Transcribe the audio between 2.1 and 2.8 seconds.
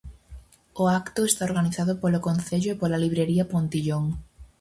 Concello e